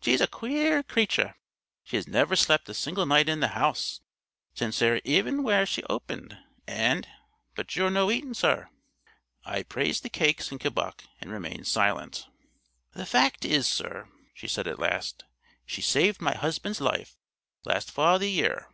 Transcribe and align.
"She's 0.00 0.22
a 0.22 0.26
queer 0.26 0.82
cratur. 0.82 1.34
She 1.84 1.96
has 1.96 2.08
never 2.08 2.34
slept 2.34 2.66
a 2.66 2.72
single 2.72 3.04
night 3.04 3.28
in 3.28 3.40
the 3.40 3.48
house 3.48 4.00
since 4.54 4.78
her 4.78 5.02
e'en 5.06 5.42
were 5.42 5.66
opened, 5.90 6.38
and 6.66 7.06
But 7.54 7.76
you're 7.76 7.90
no 7.90 8.10
eating, 8.10 8.32
sir." 8.32 8.70
I 9.44 9.64
praised 9.64 10.02
the 10.02 10.08
cakes 10.08 10.50
and 10.50 10.58
kebbuck, 10.58 11.00
and 11.20 11.30
remained 11.30 11.66
silent. 11.66 12.26
"The 12.94 13.04
fact 13.04 13.44
is, 13.44 13.66
sir," 13.66 14.08
she 14.32 14.48
said 14.48 14.66
at 14.66 14.78
last, 14.78 15.24
"she 15.66 15.82
saved 15.82 16.22
my 16.22 16.34
husband's 16.34 16.80
life 16.80 17.14
last 17.66 17.90
fa' 17.90 18.14
o' 18.14 18.18
the 18.18 18.30
year. 18.30 18.70